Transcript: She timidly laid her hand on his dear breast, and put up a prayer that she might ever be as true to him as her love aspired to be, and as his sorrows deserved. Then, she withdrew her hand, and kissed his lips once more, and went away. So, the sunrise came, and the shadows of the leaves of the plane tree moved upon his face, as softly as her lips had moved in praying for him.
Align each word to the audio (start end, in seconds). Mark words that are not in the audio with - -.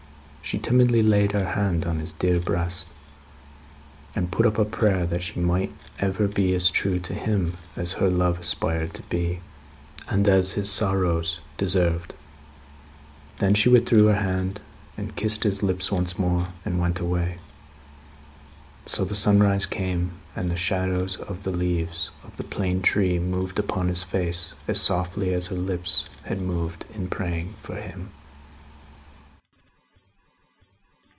She 0.43 0.57
timidly 0.59 1.01
laid 1.01 1.31
her 1.31 1.45
hand 1.45 1.85
on 1.85 1.99
his 1.99 2.11
dear 2.11 2.37
breast, 2.37 2.89
and 4.13 4.29
put 4.33 4.45
up 4.45 4.57
a 4.59 4.65
prayer 4.65 5.05
that 5.05 5.23
she 5.23 5.39
might 5.39 5.71
ever 5.97 6.27
be 6.27 6.53
as 6.53 6.69
true 6.69 6.99
to 6.99 7.13
him 7.13 7.55
as 7.77 7.93
her 7.93 8.09
love 8.09 8.41
aspired 8.41 8.93
to 8.95 9.01
be, 9.03 9.39
and 10.09 10.27
as 10.27 10.51
his 10.53 10.69
sorrows 10.69 11.39
deserved. 11.55 12.15
Then, 13.39 13.53
she 13.53 13.69
withdrew 13.69 14.07
her 14.07 14.15
hand, 14.15 14.59
and 14.97 15.15
kissed 15.15 15.43
his 15.43 15.63
lips 15.63 15.89
once 15.89 16.19
more, 16.19 16.49
and 16.65 16.81
went 16.81 16.99
away. 16.99 17.37
So, 18.85 19.05
the 19.05 19.15
sunrise 19.15 19.65
came, 19.65 20.11
and 20.35 20.51
the 20.51 20.57
shadows 20.57 21.15
of 21.15 21.43
the 21.43 21.51
leaves 21.51 22.11
of 22.25 22.35
the 22.35 22.43
plane 22.43 22.81
tree 22.81 23.19
moved 23.19 23.57
upon 23.57 23.87
his 23.87 24.03
face, 24.03 24.53
as 24.67 24.81
softly 24.81 25.33
as 25.33 25.47
her 25.47 25.55
lips 25.55 26.09
had 26.23 26.41
moved 26.41 26.87
in 26.93 27.07
praying 27.07 27.53
for 27.61 27.77
him. 27.77 28.09